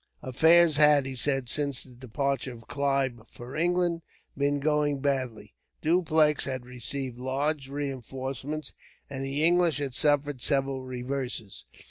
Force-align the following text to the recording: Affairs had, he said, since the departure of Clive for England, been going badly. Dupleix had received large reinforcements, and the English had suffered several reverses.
Affairs 0.23 0.77
had, 0.77 1.05
he 1.05 1.13
said, 1.13 1.47
since 1.47 1.83
the 1.83 1.93
departure 1.93 2.53
of 2.53 2.65
Clive 2.67 3.19
for 3.29 3.55
England, 3.55 4.01
been 4.35 4.59
going 4.59 4.99
badly. 4.99 5.53
Dupleix 5.83 6.45
had 6.45 6.65
received 6.65 7.19
large 7.19 7.69
reinforcements, 7.69 8.73
and 9.11 9.23
the 9.23 9.43
English 9.43 9.77
had 9.77 9.93
suffered 9.93 10.41
several 10.41 10.81
reverses. 10.81 11.65